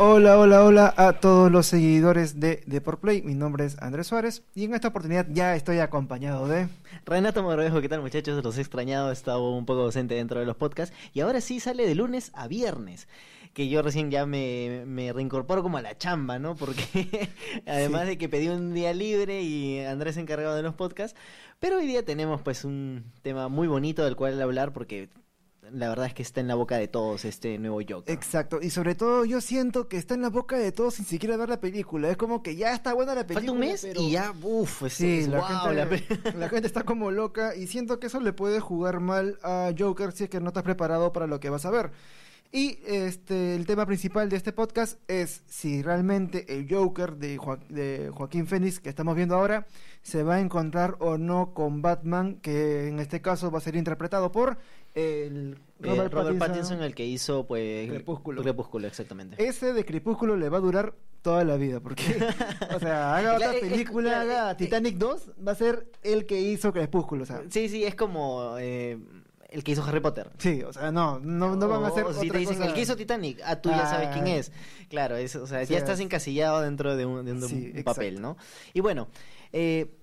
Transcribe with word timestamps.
Hola, 0.00 0.38
hola, 0.38 0.62
hola 0.62 0.94
a 0.96 1.14
todos 1.14 1.50
los 1.50 1.66
seguidores 1.66 2.38
de 2.38 2.80
Play. 3.00 3.20
Mi 3.22 3.34
nombre 3.34 3.64
es 3.64 3.76
Andrés 3.82 4.06
Suárez 4.06 4.44
y 4.54 4.62
en 4.62 4.74
esta 4.74 4.88
oportunidad 4.88 5.26
ya 5.28 5.56
estoy 5.56 5.80
acompañado 5.80 6.46
de 6.46 6.68
Renato 7.04 7.42
Mogrovejo. 7.42 7.80
¿Qué 7.80 7.88
tal, 7.88 8.00
muchachos? 8.00 8.44
Los 8.44 8.58
he 8.58 8.60
extrañado, 8.60 9.10
he 9.10 9.12
estado 9.12 9.50
un 9.50 9.66
poco 9.66 9.80
ausente 9.80 10.14
dentro 10.14 10.38
de 10.38 10.46
los 10.46 10.54
podcasts 10.54 10.94
y 11.14 11.20
ahora 11.20 11.40
sí 11.40 11.58
sale 11.58 11.84
de 11.84 11.96
lunes 11.96 12.30
a 12.34 12.46
viernes. 12.46 13.08
Que 13.54 13.68
yo 13.68 13.82
recién 13.82 14.12
ya 14.12 14.24
me, 14.24 14.84
reincorporo 15.12 15.64
como 15.64 15.78
a 15.78 15.82
la 15.82 15.98
chamba, 15.98 16.38
¿no? 16.38 16.54
Porque 16.54 17.30
además 17.66 18.06
de 18.06 18.18
que 18.18 18.28
pedí 18.28 18.46
un 18.46 18.74
día 18.74 18.92
libre 18.92 19.42
y 19.42 19.80
Andrés 19.80 20.16
encargado 20.16 20.54
de 20.54 20.62
los 20.62 20.74
podcasts, 20.74 21.18
pero 21.58 21.78
hoy 21.78 21.88
día 21.88 22.04
tenemos 22.04 22.40
pues 22.42 22.64
un 22.64 23.02
tema 23.22 23.48
muy 23.48 23.66
bonito 23.66 24.04
del 24.04 24.14
cual 24.14 24.40
hablar 24.40 24.72
porque 24.72 25.08
la 25.72 25.88
verdad 25.88 26.06
es 26.06 26.14
que 26.14 26.22
está 26.22 26.40
en 26.40 26.48
la 26.48 26.54
boca 26.54 26.76
de 26.76 26.88
todos 26.88 27.24
este 27.24 27.58
nuevo 27.58 27.80
Joker. 27.86 28.14
Exacto, 28.14 28.60
y 28.60 28.70
sobre 28.70 28.94
todo 28.94 29.24
yo 29.24 29.40
siento 29.40 29.88
que 29.88 29.96
está 29.96 30.14
en 30.14 30.22
la 30.22 30.30
boca 30.30 30.56
de 30.56 30.72
todos 30.72 30.94
sin 30.94 31.04
siquiera 31.04 31.36
ver 31.36 31.48
la 31.48 31.60
película. 31.60 32.10
Es 32.10 32.16
como 32.16 32.42
que 32.42 32.56
ya 32.56 32.74
está 32.74 32.94
buena 32.94 33.14
la 33.14 33.26
película. 33.26 33.40
Falta 33.40 33.52
un 33.52 33.58
mes 33.58 33.86
y 33.96 34.10
ya, 34.12 34.32
uff, 34.42 34.84
sí, 34.90 35.26
la, 35.26 35.42
gente, 35.42 36.32
la... 36.36 36.48
gente 36.48 36.66
está 36.66 36.82
como 36.82 37.10
loca 37.10 37.54
y 37.54 37.66
siento 37.66 37.98
que 37.98 38.06
eso 38.06 38.20
le 38.20 38.32
puede 38.32 38.60
jugar 38.60 39.00
mal 39.00 39.38
a 39.42 39.72
Joker 39.76 40.12
si 40.12 40.24
es 40.24 40.30
que 40.30 40.40
no 40.40 40.48
estás 40.48 40.62
preparado 40.62 41.12
para 41.12 41.26
lo 41.26 41.40
que 41.40 41.50
vas 41.50 41.64
a 41.64 41.70
ver. 41.70 41.90
Y 42.50 42.78
este 42.86 43.54
el 43.56 43.66
tema 43.66 43.84
principal 43.84 44.30
de 44.30 44.36
este 44.36 44.52
podcast 44.52 44.98
es 45.06 45.42
si 45.48 45.82
realmente 45.82 46.46
el 46.48 46.66
Joker 46.66 47.16
de, 47.16 47.38
de 47.68 48.10
Joaquín 48.14 48.46
Phoenix 48.46 48.80
que 48.80 48.88
estamos 48.88 49.14
viendo 49.14 49.34
ahora 49.34 49.66
se 50.00 50.22
va 50.22 50.36
a 50.36 50.40
encontrar 50.40 50.96
o 51.00 51.18
no 51.18 51.52
con 51.52 51.82
Batman, 51.82 52.36
que 52.36 52.88
en 52.88 53.00
este 53.00 53.20
caso 53.20 53.50
va 53.50 53.58
a 53.58 53.60
ser 53.60 53.76
interpretado 53.76 54.32
por 54.32 54.56
el 54.98 55.58
eh, 55.82 56.08
Robert, 56.10 56.38
Pattinson, 56.38 56.82
el 56.82 56.94
que 56.94 57.06
hizo 57.06 57.46
pues 57.46 57.88
Crepúsculo. 57.88 58.42
Crepúsculo, 58.42 58.86
exactamente. 58.88 59.42
Ese 59.44 59.72
de 59.72 59.84
Crepúsculo 59.84 60.36
le 60.36 60.48
va 60.48 60.58
a 60.58 60.60
durar 60.60 60.94
toda 61.22 61.44
la 61.44 61.56
vida, 61.56 61.80
porque, 61.80 62.02
o 62.74 62.80
sea, 62.80 63.16
haga 63.16 63.36
otra 63.36 63.52
película, 63.52 64.20
haga 64.20 64.56
Titanic 64.56 64.96
2, 64.96 65.32
va 65.46 65.52
a 65.52 65.54
ser 65.54 65.86
el 66.02 66.26
que 66.26 66.40
hizo 66.40 66.72
Crepúsculo, 66.72 67.22
o 67.22 67.26
sea. 67.26 67.42
Sí, 67.48 67.68
sí, 67.68 67.84
es 67.84 67.94
como 67.94 68.56
eh, 68.58 68.98
el 69.50 69.62
que 69.62 69.72
hizo 69.72 69.84
Harry 69.84 70.00
Potter. 70.00 70.30
Sí, 70.38 70.62
o 70.62 70.72
sea, 70.72 70.90
no, 70.90 71.20
no, 71.20 71.54
no 71.54 71.68
van 71.68 71.84
a 71.84 71.88
hacer. 71.88 72.06
si 72.14 72.28
te 72.28 72.38
dicen 72.38 72.62
el 72.62 72.74
que 72.74 72.80
hizo 72.80 72.96
Titanic, 72.96 73.40
ah, 73.44 73.56
tú 73.56 73.70
ya 73.70 73.86
sabes 73.86 74.08
quién 74.08 74.26
ah. 74.26 74.36
es. 74.36 74.52
Claro, 74.88 75.16
es, 75.16 75.36
o 75.36 75.46
sea, 75.46 75.62
ya 75.62 75.78
estás 75.78 76.00
encasillado 76.00 76.60
dentro 76.60 76.96
de 76.96 77.06
un, 77.06 77.24
de 77.24 77.32
un 77.32 77.84
papel, 77.84 78.20
¿no? 78.20 78.36
Y 78.74 78.80
bueno, 78.80 79.08
eh, 79.52 79.94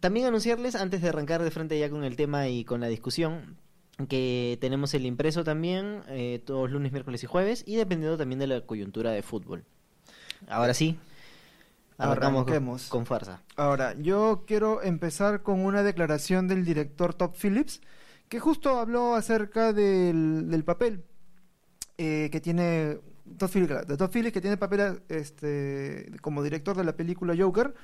también 0.00 0.26
anunciarles, 0.26 0.74
antes 0.74 1.00
de 1.00 1.08
arrancar 1.08 1.42
de 1.42 1.50
frente 1.50 1.78
ya 1.78 1.88
con 1.88 2.04
el 2.04 2.16
tema 2.16 2.48
y 2.48 2.64
con 2.64 2.80
la 2.80 2.88
discusión, 2.88 3.56
que 4.06 4.58
tenemos 4.60 4.94
el 4.94 5.06
impreso 5.06 5.44
también 5.44 6.02
eh, 6.08 6.42
todos 6.44 6.70
lunes, 6.70 6.92
miércoles 6.92 7.22
y 7.24 7.26
jueves, 7.26 7.64
y 7.66 7.76
dependiendo 7.76 8.16
también 8.16 8.38
de 8.38 8.46
la 8.46 8.60
coyuntura 8.62 9.10
de 9.10 9.22
fútbol. 9.22 9.64
Ahora 10.48 10.74
sí, 10.74 10.98
arrancamos 11.98 12.88
con 12.88 13.06
fuerza. 13.06 13.42
Ahora, 13.56 13.94
yo 13.98 14.44
quiero 14.46 14.82
empezar 14.82 15.42
con 15.42 15.60
una 15.60 15.82
declaración 15.82 16.48
del 16.48 16.64
director 16.64 17.14
Top 17.14 17.34
Phillips 17.36 17.80
que 18.28 18.40
justo 18.40 18.78
habló 18.78 19.14
acerca 19.14 19.72
del, 19.72 20.62
papel 20.64 21.04
eh, 21.98 22.30
que 22.32 22.40
tiene 22.40 22.98
Todd 23.36 23.50
Phillips, 23.50 23.86
de 23.86 23.96
Todd 23.96 24.10
Phillips, 24.10 24.32
que 24.32 24.40
tiene 24.40 24.56
papel 24.56 25.02
este, 25.08 26.10
como 26.20 26.42
director 26.42 26.76
de 26.76 26.84
la 26.84 26.96
película 26.96 27.34
Joker. 27.38 27.74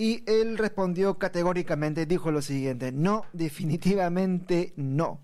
Y 0.00 0.22
él 0.24 0.56
respondió 0.56 1.18
categóricamente, 1.18 2.06
dijo 2.06 2.30
lo 2.30 2.40
siguiente, 2.40 2.90
no, 2.90 3.26
definitivamente 3.34 4.72
no 4.76 5.20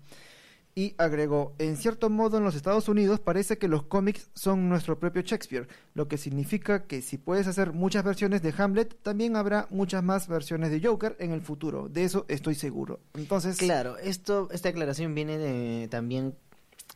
y 0.77 0.93
agregó, 0.99 1.55
en 1.57 1.75
cierto 1.75 2.07
modo 2.11 2.37
en 2.37 2.43
los 2.43 2.53
Estados 2.53 2.87
Unidos 2.87 3.19
parece 3.19 3.57
que 3.57 3.67
los 3.67 3.81
cómics 3.81 4.29
son 4.35 4.69
nuestro 4.69 4.99
propio 4.99 5.23
Shakespeare, 5.23 5.67
lo 5.95 6.07
que 6.07 6.19
significa 6.19 6.85
que 6.85 7.01
si 7.01 7.17
puedes 7.17 7.47
hacer 7.47 7.73
muchas 7.73 8.03
versiones 8.03 8.43
de 8.43 8.53
Hamlet, 8.55 8.95
también 9.01 9.37
habrá 9.37 9.65
muchas 9.71 10.03
más 10.03 10.27
versiones 10.27 10.69
de 10.69 10.79
Joker 10.79 11.15
en 11.17 11.31
el 11.31 11.41
futuro, 11.41 11.89
de 11.89 12.03
eso 12.03 12.25
estoy 12.27 12.53
seguro. 12.53 12.99
Entonces, 13.15 13.57
claro, 13.57 13.97
esto 13.97 14.49
esta 14.51 14.69
aclaración 14.69 15.15
viene 15.15 15.39
de, 15.39 15.87
también 15.87 16.35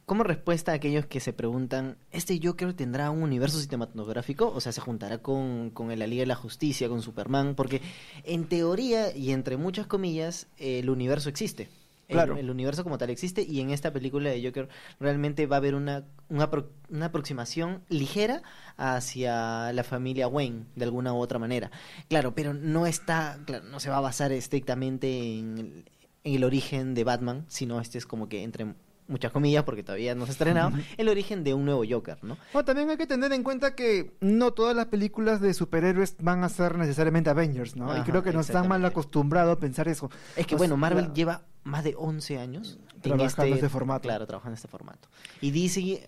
como 0.06 0.24
respuesta 0.24 0.72
a 0.72 0.76
aquellos 0.76 1.06
que 1.06 1.20
se 1.20 1.34
preguntan, 1.34 1.98
¿este 2.12 2.40
Joker 2.42 2.74
tendrá 2.74 3.10
un 3.12 3.24
universo 3.24 3.60
cinematográfico? 3.60 4.52
O 4.54 4.60
sea, 4.60 4.72
¿se 4.72 4.82
juntará 4.82 5.20
con, 5.20 5.70
con 5.70 5.88
la 5.98 6.08
Liga 6.08 6.22
de 6.22 6.28
la 6.28 6.36
Justicia, 6.36 6.90
con 6.90 7.02
Superman? 7.02 7.56
Porque 7.56 7.82
en 8.24 8.46
teoría 8.46 9.16
y 9.16 9.32
entre 9.32 9.58
muchas 9.58 9.88
comillas, 9.88 10.48
el 10.58 10.90
universo 10.90 11.30
existe. 11.30 11.70
El, 12.08 12.50
universo 12.50 12.84
como 12.84 12.98
tal 12.98 13.10
existe 13.10 13.42
y 13.42 13.62
en 13.62 13.70
esta 13.70 13.94
película 13.94 14.30
de 14.30 14.44
Joker 14.44 14.68
realmente 15.00 15.46
va 15.46 15.56
a 15.56 15.60
haber 15.60 15.76
una, 15.76 16.04
una, 16.28 17.06
aproximación 17.06 17.84
ligera 17.88 18.44
hacia 18.76 19.72
la 19.72 19.84
familia 19.86 20.28
Wayne 20.28 20.66
de 20.76 20.84
alguna 20.84 21.14
u 21.14 21.20
otra 21.20 21.40
manera. 21.40 21.72
Claro, 22.10 22.36
pero 22.36 22.54
no 22.54 22.86
está, 22.86 23.40
no 23.64 23.80
se 23.80 23.90
va 23.90 24.00
a 24.00 24.02
basar 24.02 24.34
estrictamente 24.34 25.40
en 25.40 25.86
en 26.24 26.36
el 26.36 26.44
origen 26.44 26.94
de 26.94 27.04
Batman, 27.04 27.46
sino 27.48 27.80
este 27.80 27.98
es 27.98 28.06
como 28.06 28.30
que 28.30 28.44
entre 28.44 28.74
muchas 29.12 29.32
comillas, 29.32 29.64
porque 29.64 29.84
todavía 29.84 30.16
no 30.16 30.26
se 30.26 30.32
ha 30.32 30.34
estrenado, 30.34 30.72
el 30.98 31.10
origen 31.10 31.44
de 31.44 31.54
un 31.54 31.66
nuevo 31.66 31.84
Joker, 31.88 32.18
¿no? 32.24 32.38
también 32.64 32.90
hay 32.90 32.98
que 32.98 33.08
tener 33.08 33.32
en 33.34 33.44
cuenta 33.44 33.76
que 33.76 34.16
no 34.22 34.52
todas 34.52 34.76
las 34.76 34.88
películas 34.88 35.42
de 35.42 35.54
superhéroes 35.54 36.16
van 36.20 36.44
a 36.44 36.50
ser 36.50 36.78
necesariamente 36.78 37.30
Avengers, 37.30 37.76
¿no? 37.76 37.98
y 37.98 38.02
creo 38.02 38.24
que 38.24 38.34
nos 38.34 38.48
están 38.48 38.68
mal 38.68 38.84
acostumbrados 38.86 39.58
a 39.58 39.60
pensar 39.60 39.88
eso. 39.88 40.10
Es 40.36 40.48
que, 40.48 40.56
bueno, 40.56 40.78
Marvel 40.78 41.14
lleva 41.14 41.44
más 41.64 41.84
de 41.84 41.96
11 41.98 42.38
años 42.40 42.80
trabajando 43.02 43.46
en 43.46 43.54
este, 43.54 43.70
formato. 43.70 44.02
Claro, 44.04 44.28
trabajando 44.28 44.54
en 44.54 44.56
este 44.56 44.68
formato. 44.68 45.10
Y 45.42 45.52
dice, 45.52 46.08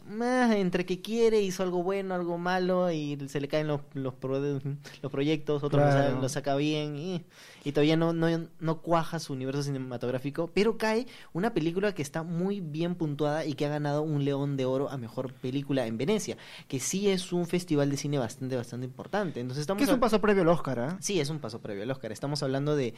entre 0.52 0.86
que 0.86 1.02
quiere, 1.02 1.42
hizo 1.42 1.64
algo 1.64 1.84
bueno, 1.84 2.14
algo 2.14 2.38
malo, 2.38 2.92
y 2.92 3.18
se 3.28 3.42
le 3.42 3.48
caen 3.48 3.68
los, 3.68 3.82
los, 3.94 4.14
los 4.22 5.12
proyectos, 5.12 5.64
otros 5.64 6.22
lo, 6.22 6.30
saca 6.30 6.56
bien, 6.56 6.96
y, 6.96 7.26
y 7.64 7.72
todavía 7.72 7.98
no, 7.98 8.14
no, 8.14 8.48
no, 8.60 8.82
cuaja 8.82 9.20
su 9.20 9.34
universo 9.34 9.64
cinematográfico, 9.64 10.50
pero 10.54 10.78
cae 10.78 11.08
una 11.34 11.54
película 11.54 11.94
que 11.94 12.02
está 12.02 12.24
muy 12.24 12.60
bien 12.60 12.96
puntuada 12.96 13.46
y 13.46 13.54
que 13.54 13.66
ha 13.66 13.70
ganado 13.70 14.04
un 14.04 14.24
León 14.26 14.58
de 14.58 14.66
Oro 14.66 14.90
a 14.90 14.98
Mejor 14.98 15.34
Película 15.34 15.88
en 15.88 15.98
Venecia, 15.98 16.38
que 16.68 16.80
sí 16.80 17.10
es 17.10 17.34
un 17.34 17.48
festival 17.48 17.90
de 17.90 17.98
cine 17.98 18.18
bastante, 18.18 18.56
bastante 18.56 18.86
importante. 18.86 19.40
Entonces 19.40 19.62
estamos 19.62 19.80
que 19.80 19.86
es 19.86 19.94
un 19.94 20.00
paso 20.00 20.22
previo 20.22 20.44
al 20.44 20.50
Oscar, 20.50 20.80
¿eh? 20.80 20.96
Sí, 21.00 21.20
es 21.20 21.30
un 21.30 21.40
paso 21.40 21.60
previo 21.60 21.84
al 21.84 21.92
Oscar. 21.92 22.12
Estamos 22.12 22.44
hablando 22.44 22.76
de 22.76 22.94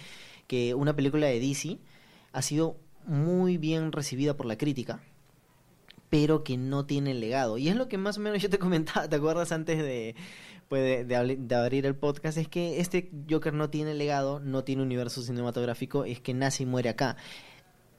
que 0.48 0.74
una 0.74 0.96
película 0.96 1.28
de 1.28 1.40
DC 1.40 1.80
ha 2.36 2.42
sido 2.42 2.78
muy 3.06 3.58
bien 3.58 3.94
recibida 3.94 4.36
por 4.36 4.46
la 4.46 4.58
crítica, 4.58 5.00
pero 6.10 6.44
que 6.44 6.58
no 6.58 6.86
tiene 6.86 7.14
legado. 7.14 7.58
Y 7.58 7.70
es 7.70 7.78
lo 7.78 7.88
que 7.88 7.98
más 7.98 8.18
o 8.18 8.22
menos 8.22 8.42
yo 8.42 8.50
te 8.50 8.60
comentaba, 8.60 9.08
¿te 9.08 9.16
acuerdas 9.16 9.54
antes 9.54 9.78
de, 9.78 10.16
pues 10.68 11.08
de, 11.08 11.56
abrir 11.56 11.86
el 11.86 11.96
podcast? 11.96 12.38
Es 12.38 12.50
que 12.50 12.82
este 12.82 13.10
Joker 13.30 13.54
no 13.54 13.70
tiene 13.70 13.94
legado, 13.94 14.42
no 14.42 14.66
tiene 14.66 14.84
universo 14.84 15.22
cinematográfico, 15.22 16.04
es 16.04 16.20
que 16.20 16.34
nace 16.34 16.64
y 16.64 16.66
muere 16.66 16.90
acá. 16.90 17.16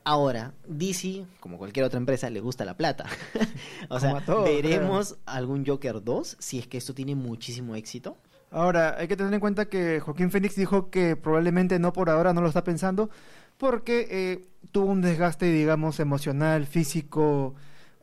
Ahora, 0.04 0.52
DC, 0.68 1.24
como 1.40 1.56
cualquier 1.56 1.86
otra 1.86 1.98
empresa, 1.98 2.28
le 2.28 2.40
gusta 2.40 2.66
la 2.66 2.76
plata. 2.76 3.06
o 3.88 3.98
sea, 3.98 4.22
veremos 4.44 5.16
algún 5.24 5.66
Joker 5.66 6.04
2 6.04 6.36
si 6.38 6.58
es 6.58 6.68
que 6.68 6.76
esto 6.76 6.94
tiene 6.94 7.14
muchísimo 7.14 7.74
éxito. 7.74 8.18
Ahora, 8.50 8.96
hay 8.98 9.08
que 9.08 9.16
tener 9.16 9.32
en 9.34 9.40
cuenta 9.40 9.68
que 9.68 9.98
Joaquín 9.98 10.30
Phoenix 10.30 10.54
dijo 10.54 10.90
que 10.90 11.16
probablemente 11.16 11.78
no 11.78 11.92
por 11.92 12.10
ahora 12.10 12.32
no 12.32 12.40
lo 12.40 12.48
está 12.48 12.62
pensando, 12.62 13.10
porque 13.58 14.06
eh, 14.10 14.48
tuvo 14.72 14.86
un 14.86 15.00
desgaste, 15.00 15.46
digamos, 15.46 16.00
emocional, 16.00 16.66
físico, 16.66 17.54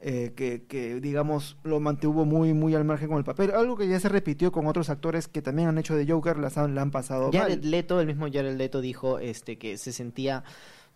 eh, 0.06 0.34
que, 0.36 1.00
digamos, 1.00 1.56
lo 1.64 1.80
mantuvo 1.80 2.26
muy, 2.26 2.54
muy 2.54 2.76
al 2.76 2.84
margen 2.84 3.08
con 3.08 3.20
el 3.20 3.24
papel. 3.24 3.52
Algo 3.52 3.78
que 3.78 3.88
ya 3.88 4.00
se 4.00 4.10
repitió 4.10 4.52
con 4.52 4.68
otros 4.68 4.90
actores 4.90 5.30
que 5.30 5.42
también 5.42 5.70
han 5.70 5.78
hecho 5.78 5.96
de 5.96 6.06
Joker, 6.06 6.38
las 6.38 6.58
han, 6.58 6.76
la 6.76 6.82
han 6.82 6.92
pasado 6.92 7.32
Jared 7.32 7.64
Leto, 7.64 8.02
el 8.02 8.08
mismo 8.08 8.26
Jared 8.26 8.58
Leto 8.58 8.82
dijo 8.82 9.20
este, 9.20 9.58
que 9.58 9.78
se 9.78 9.94
sentía 9.94 10.44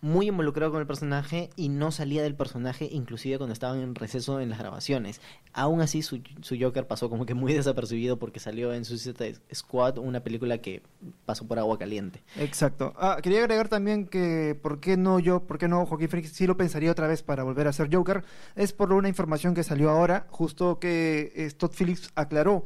muy 0.00 0.28
involucrado 0.28 0.70
con 0.70 0.80
el 0.80 0.86
personaje 0.86 1.50
y 1.56 1.68
no 1.68 1.90
salía 1.90 2.22
del 2.22 2.34
personaje 2.34 2.88
inclusive 2.90 3.38
cuando 3.38 3.52
estaban 3.52 3.80
en 3.80 3.94
receso 3.94 4.40
en 4.40 4.50
las 4.50 4.58
grabaciones. 4.58 5.20
Aún 5.52 5.80
así 5.80 6.02
su, 6.02 6.20
su 6.40 6.56
Joker 6.58 6.86
pasó 6.86 7.10
como 7.10 7.26
que 7.26 7.34
muy 7.34 7.52
desapercibido 7.54 8.18
porque 8.18 8.40
salió 8.40 8.72
en 8.72 8.84
Suicide 8.84 9.36
Squad, 9.52 9.98
una 9.98 10.20
película 10.20 10.58
que 10.58 10.82
pasó 11.26 11.46
por 11.46 11.58
agua 11.58 11.78
caliente. 11.78 12.22
Exacto. 12.36 12.94
Ah, 12.96 13.18
quería 13.22 13.40
agregar 13.40 13.68
también 13.68 14.06
que 14.06 14.58
por 14.60 14.80
qué 14.80 14.96
no 14.96 15.18
yo, 15.18 15.40
por 15.46 15.58
qué 15.58 15.68
no 15.68 15.84
Joaquín 15.86 16.08
Phoenix 16.08 16.32
sí 16.32 16.46
lo 16.46 16.56
pensaría 16.56 16.92
otra 16.92 17.08
vez 17.08 17.22
para 17.22 17.42
volver 17.42 17.66
a 17.66 17.72
ser 17.72 17.92
Joker, 17.92 18.24
es 18.54 18.72
por 18.72 18.92
una 18.92 19.08
información 19.08 19.54
que 19.54 19.64
salió 19.64 19.90
ahora, 19.90 20.26
justo 20.30 20.78
que 20.78 21.32
eh, 21.34 21.50
Todd 21.56 21.72
Phillips 21.76 22.10
aclaró 22.14 22.64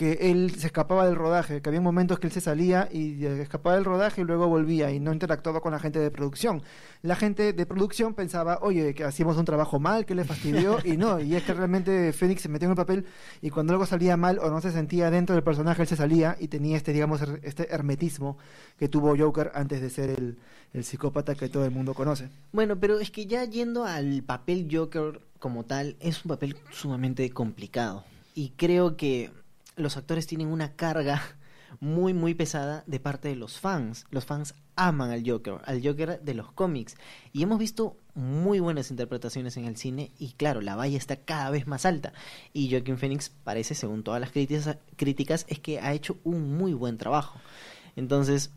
que 0.00 0.30
él 0.30 0.54
se 0.56 0.68
escapaba 0.68 1.04
del 1.04 1.14
rodaje, 1.14 1.60
que 1.60 1.68
había 1.68 1.82
momentos 1.82 2.18
que 2.18 2.26
él 2.26 2.32
se 2.32 2.40
salía 2.40 2.88
y 2.90 3.22
escapaba 3.26 3.76
del 3.76 3.84
rodaje 3.84 4.22
y 4.22 4.24
luego 4.24 4.48
volvía 4.48 4.90
y 4.90 4.98
no 4.98 5.12
interactuaba 5.12 5.60
con 5.60 5.72
la 5.72 5.78
gente 5.78 5.98
de 5.98 6.10
producción. 6.10 6.62
La 7.02 7.16
gente 7.16 7.52
de 7.52 7.66
producción 7.66 8.14
pensaba, 8.14 8.60
oye, 8.62 8.94
que 8.94 9.04
hacíamos 9.04 9.36
un 9.36 9.44
trabajo 9.44 9.78
mal, 9.78 10.06
que 10.06 10.14
le 10.14 10.24
fastidió, 10.24 10.78
y 10.86 10.96
no, 10.96 11.20
y 11.20 11.36
es 11.36 11.42
que 11.42 11.52
realmente 11.52 12.14
Fénix 12.14 12.40
se 12.40 12.48
metió 12.48 12.64
en 12.64 12.70
el 12.70 12.76
papel 12.78 13.04
y 13.42 13.50
cuando 13.50 13.74
algo 13.74 13.84
salía 13.84 14.16
mal 14.16 14.38
o 14.38 14.48
no 14.48 14.62
se 14.62 14.72
sentía 14.72 15.10
dentro 15.10 15.34
del 15.34 15.44
personaje, 15.44 15.82
él 15.82 15.88
se 15.88 15.96
salía 15.96 16.34
y 16.40 16.48
tenía 16.48 16.78
este, 16.78 16.94
digamos, 16.94 17.20
este 17.42 17.70
hermetismo 17.70 18.38
que 18.78 18.88
tuvo 18.88 19.14
Joker 19.18 19.52
antes 19.54 19.82
de 19.82 19.90
ser 19.90 20.08
el, 20.08 20.38
el 20.72 20.82
psicópata 20.82 21.34
que 21.34 21.50
todo 21.50 21.66
el 21.66 21.72
mundo 21.72 21.92
conoce. 21.92 22.30
Bueno, 22.52 22.80
pero 22.80 23.00
es 23.00 23.10
que 23.10 23.26
ya 23.26 23.44
yendo 23.44 23.84
al 23.84 24.22
papel 24.22 24.66
Joker 24.72 25.20
como 25.38 25.64
tal, 25.64 25.96
es 26.00 26.24
un 26.24 26.30
papel 26.30 26.56
sumamente 26.70 27.28
complicado 27.32 28.06
y 28.34 28.54
creo 28.56 28.96
que 28.96 29.30
los 29.80 29.96
actores 29.96 30.26
tienen 30.26 30.48
una 30.48 30.72
carga 30.76 31.22
muy 31.78 32.12
muy 32.14 32.34
pesada 32.34 32.82
de 32.86 32.98
parte 33.00 33.28
de 33.28 33.36
los 33.36 33.58
fans. 33.60 34.04
Los 34.10 34.24
fans 34.24 34.54
aman 34.74 35.10
al 35.12 35.22
Joker, 35.28 35.58
al 35.64 35.80
Joker 35.86 36.20
de 36.20 36.34
los 36.34 36.50
cómics. 36.52 36.96
Y 37.32 37.42
hemos 37.44 37.58
visto 37.60 37.96
muy 38.14 38.58
buenas 38.58 38.90
interpretaciones 38.90 39.56
en 39.56 39.66
el 39.66 39.76
cine 39.76 40.10
y 40.18 40.32
claro, 40.32 40.60
la 40.62 40.74
valla 40.74 40.96
está 40.98 41.16
cada 41.16 41.48
vez 41.50 41.66
más 41.68 41.86
alta. 41.86 42.12
Y 42.52 42.70
Joaquin 42.70 42.98
Phoenix 42.98 43.30
parece, 43.44 43.74
según 43.76 44.02
todas 44.02 44.20
las 44.20 44.32
críticas, 44.32 44.78
críticas 44.96 45.46
es 45.48 45.60
que 45.60 45.78
ha 45.80 45.92
hecho 45.92 46.18
un 46.24 46.56
muy 46.56 46.72
buen 46.72 46.98
trabajo. 46.98 47.38
Entonces, 47.94 48.50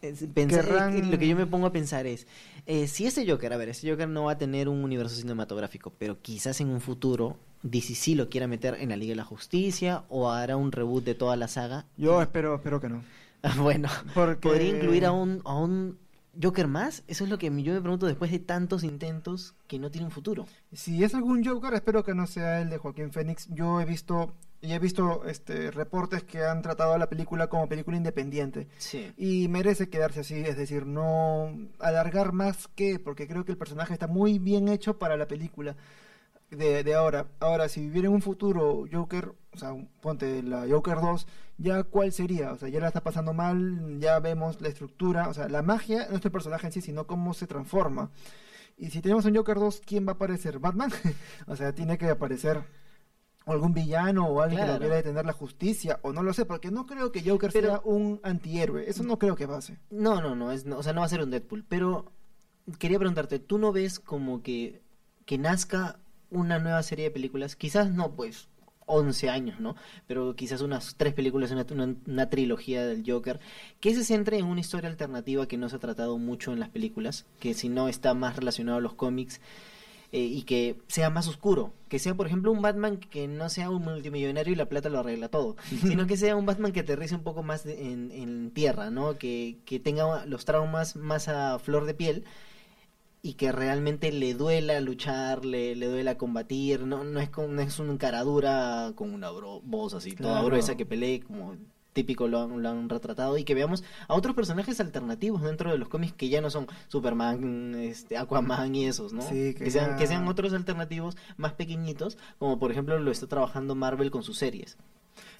es- 0.00 0.24
pensar- 0.34 0.64
Querrán- 0.64 1.10
lo 1.12 1.18
que 1.18 1.28
yo 1.28 1.36
me 1.36 1.46
pongo 1.46 1.66
a 1.66 1.72
pensar 1.72 2.06
es, 2.06 2.26
eh, 2.66 2.88
si 2.88 3.06
ese 3.06 3.24
Joker, 3.28 3.52
a 3.52 3.56
ver, 3.56 3.68
ese 3.68 3.88
Joker 3.88 4.08
no 4.08 4.24
va 4.24 4.32
a 4.32 4.38
tener 4.38 4.68
un 4.68 4.82
universo 4.82 5.14
cinematográfico, 5.14 5.92
pero 5.96 6.20
quizás 6.20 6.60
en 6.60 6.70
un 6.70 6.80
futuro 6.80 7.36
DC 7.62 8.14
lo 8.16 8.28
quiera 8.28 8.46
meter 8.46 8.76
en 8.80 8.88
la 8.90 8.96
Liga 8.96 9.12
de 9.12 9.16
la 9.16 9.24
Justicia 9.24 10.04
o 10.08 10.30
hará 10.30 10.56
un 10.56 10.72
reboot 10.72 11.04
de 11.04 11.14
toda 11.14 11.36
la 11.36 11.48
saga. 11.48 11.86
Yo 11.96 12.20
espero, 12.22 12.56
espero 12.56 12.80
que 12.80 12.88
no. 12.88 13.02
bueno, 13.58 13.88
Porque... 14.14 14.48
¿podría 14.48 14.68
incluir 14.68 15.04
a 15.06 15.12
un, 15.12 15.40
a 15.44 15.54
un 15.56 15.98
Joker 16.40 16.66
más? 16.68 17.02
Eso 17.08 17.24
es 17.24 17.30
lo 17.30 17.38
que 17.38 17.46
yo 17.46 17.72
me 17.74 17.80
pregunto 17.80 18.06
después 18.06 18.30
de 18.30 18.38
tantos 18.38 18.84
intentos 18.84 19.54
que 19.66 19.78
no 19.78 19.90
tiene 19.90 20.06
un 20.06 20.12
futuro. 20.12 20.46
Si 20.72 21.02
es 21.04 21.14
algún 21.14 21.44
Joker, 21.44 21.74
espero 21.74 22.04
que 22.04 22.14
no 22.14 22.26
sea 22.26 22.60
el 22.60 22.70
de 22.70 22.78
Joaquín 22.78 23.12
Phoenix. 23.12 23.48
Yo 23.50 23.80
he 23.80 23.84
visto 23.84 24.32
y 24.64 24.72
he 24.72 24.78
visto 24.78 25.24
este 25.26 25.72
reportes 25.72 26.22
que 26.22 26.44
han 26.44 26.62
tratado 26.62 26.92
a 26.92 26.98
la 26.98 27.08
película 27.08 27.48
como 27.48 27.68
película 27.68 27.96
independiente 27.96 28.68
Sí. 28.78 29.12
y 29.18 29.48
merece 29.48 29.88
quedarse 29.88 30.20
así, 30.20 30.36
es 30.36 30.56
decir, 30.56 30.86
no 30.86 31.52
alargar 31.80 32.30
más 32.32 32.68
que 32.68 33.00
porque 33.00 33.26
creo 33.26 33.44
que 33.44 33.50
el 33.50 33.58
personaje 33.58 33.92
está 33.92 34.06
muy 34.06 34.38
bien 34.38 34.68
hecho 34.68 34.98
para 34.98 35.16
la 35.16 35.26
película 35.26 35.74
de, 36.56 36.84
de 36.84 36.94
ahora. 36.94 37.26
Ahora, 37.40 37.68
si 37.68 37.80
viviera 37.80 38.08
en 38.08 38.14
un 38.14 38.22
futuro 38.22 38.84
Joker, 38.90 39.32
o 39.52 39.58
sea, 39.58 39.74
ponte 40.00 40.42
la 40.42 40.66
Joker 40.68 41.00
2, 41.00 41.26
ya 41.58 41.82
cuál 41.84 42.12
sería, 42.12 42.52
o 42.52 42.58
sea, 42.58 42.68
ya 42.68 42.80
la 42.80 42.88
está 42.88 43.02
pasando 43.02 43.32
mal, 43.32 43.98
ya 44.00 44.18
vemos 44.20 44.60
la 44.60 44.68
estructura, 44.68 45.28
o 45.28 45.34
sea, 45.34 45.48
la 45.48 45.62
magia 45.62 46.06
no 46.10 46.16
es 46.16 46.24
el 46.24 46.30
personaje 46.30 46.66
en 46.66 46.72
sí, 46.72 46.80
sino 46.80 47.06
cómo 47.06 47.34
se 47.34 47.46
transforma. 47.46 48.10
Y 48.78 48.90
si 48.90 49.00
tenemos 49.02 49.24
un 49.26 49.34
Joker 49.36 49.56
2, 49.58 49.82
¿quién 49.84 50.06
va 50.06 50.12
a 50.12 50.14
aparecer? 50.14 50.58
¿Batman? 50.58 50.90
o 51.46 51.56
sea, 51.56 51.74
tiene 51.74 51.98
que 51.98 52.08
aparecer 52.08 52.62
algún 53.44 53.74
villano 53.74 54.26
o 54.28 54.40
alguien 54.40 54.60
que 54.60 54.64
Claro. 54.66 54.74
lo 54.74 54.80
quiera 54.80 54.96
detener 54.96 55.26
la 55.26 55.32
justicia, 55.32 55.98
o 56.02 56.12
no 56.12 56.22
lo 56.22 56.32
sé, 56.32 56.44
porque 56.46 56.70
no 56.70 56.86
creo 56.86 57.10
que 57.12 57.28
Joker 57.28 57.50
Pero- 57.52 57.68
sea 57.68 57.80
un 57.84 58.20
antihéroe, 58.22 58.88
eso 58.88 59.02
no 59.02 59.18
creo 59.18 59.36
que 59.36 59.48
pase. 59.48 59.78
No, 59.90 60.20
no, 60.20 60.34
no, 60.36 60.52
es, 60.52 60.64
no, 60.64 60.78
o 60.78 60.82
sea, 60.82 60.92
no 60.92 61.00
va 61.00 61.06
a 61.06 61.10
ser 61.10 61.22
un 61.22 61.30
Deadpool, 61.30 61.64
pero 61.68 62.12
quería 62.78 62.98
preguntarte, 62.98 63.38
¿tú 63.40 63.58
no 63.58 63.72
ves 63.72 63.98
como 63.98 64.42
que, 64.42 64.82
que 65.26 65.38
nazca 65.38 65.98
una 66.32 66.58
nueva 66.58 66.82
serie 66.82 67.04
de 67.06 67.10
películas? 67.12 67.56
Quizás 67.56 67.90
no, 67.92 68.12
pues, 68.16 68.48
11 68.86 69.30
años, 69.30 69.60
¿no? 69.60 69.76
Pero 70.06 70.34
quizás 70.34 70.60
unas 70.60 70.96
tres 70.96 71.14
películas, 71.14 71.50
una, 71.52 71.64
una, 71.70 71.94
una 72.06 72.28
trilogía 72.30 72.84
del 72.86 73.04
Joker, 73.06 73.38
que 73.80 73.94
se 73.94 74.04
centre 74.04 74.38
en 74.38 74.46
una 74.46 74.60
historia 74.60 74.90
alternativa 74.90 75.46
que 75.46 75.56
no 75.56 75.68
se 75.68 75.76
ha 75.76 75.78
tratado 75.78 76.18
mucho 76.18 76.52
en 76.52 76.60
las 76.60 76.68
películas, 76.68 77.24
que 77.38 77.54
si 77.54 77.68
no 77.68 77.88
está 77.88 78.12
más 78.14 78.36
relacionado 78.36 78.78
a 78.78 78.82
los 78.82 78.94
cómics. 78.94 79.40
eh, 80.14 80.20
y 80.20 80.42
que 80.42 80.76
sea 80.88 81.08
más 81.10 81.26
oscuro, 81.26 81.72
que 81.88 81.98
sea 81.98 82.14
por 82.14 82.26
ejemplo 82.26 82.52
un 82.52 82.60
Batman 82.60 82.98
que 82.98 83.28
no 83.28 83.48
sea 83.48 83.70
un 83.70 83.82
multimillonario 83.82 84.52
y 84.52 84.56
la 84.56 84.68
plata 84.68 84.90
lo 84.90 84.98
arregla 84.98 85.28
todo, 85.28 85.56
sino 85.80 86.06
que 86.06 86.16
sea 86.18 86.36
un 86.36 86.44
Batman 86.44 86.72
que 86.72 86.80
aterrice 86.80 87.14
un 87.14 87.22
poco 87.22 87.42
más 87.42 87.64
de- 87.64 87.90
en, 87.92 88.10
en 88.12 88.50
tierra, 88.50 88.90
¿no? 88.90 89.16
Que, 89.16 89.56
que 89.64 89.80
tenga 89.80 90.26
los 90.26 90.44
traumas 90.44 90.96
más 90.96 91.28
a 91.28 91.58
flor 91.58 91.86
de 91.86 91.94
piel 91.94 92.24
y 93.24 93.34
que 93.34 93.52
realmente 93.52 94.10
le 94.10 94.34
duela 94.34 94.80
luchar, 94.80 95.44
le, 95.44 95.76
le 95.76 95.86
duela 95.86 96.18
combatir, 96.18 96.80
no, 96.86 97.04
no 97.04 97.20
es 97.20 97.30
con, 97.30 97.54
no 97.54 97.62
es 97.62 97.78
un 97.78 97.96
caradura 97.96 98.92
con 98.96 99.14
una 99.14 99.30
bro- 99.30 99.60
voz 99.62 99.94
así, 99.94 100.12
toda 100.16 100.32
Claro. 100.34 100.46
gruesa 100.46 100.76
que 100.76 100.84
pelee 100.84 101.20
como 101.20 101.56
típico 101.92 102.26
lo 102.26 102.40
han, 102.40 102.62
lo 102.62 102.68
han 102.70 102.88
retratado 102.88 103.36
y 103.38 103.44
que 103.44 103.54
veamos 103.54 103.84
a 104.08 104.14
otros 104.14 104.34
personajes 104.34 104.80
alternativos 104.80 105.42
dentro 105.42 105.70
de 105.70 105.78
los 105.78 105.88
cómics 105.88 106.14
que 106.14 106.30
ya 106.30 106.40
no 106.40 106.50
son 106.50 106.66
Superman, 106.88 107.74
este, 107.76 108.16
Aquaman 108.16 108.74
y 108.74 108.86
esos, 108.86 109.12
¿no? 109.12 109.22
Sí, 109.22 109.54
que 109.54 109.70
sean, 109.70 109.90
ya- 109.90 109.96
que 109.96 110.06
sean 110.08 110.26
otros 110.26 110.52
alternativos 110.52 111.16
más 111.36 111.52
pequeñitos, 111.52 112.18
como 112.38 112.58
por 112.58 112.72
ejemplo 112.72 112.98
lo 112.98 113.10
está 113.12 113.26
trabajando 113.28 113.74
Marvel 113.74 114.10
con 114.10 114.22
sus 114.24 114.38
series. 114.38 114.78